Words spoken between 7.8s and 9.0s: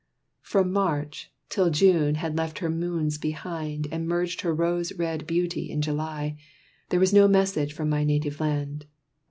my native land.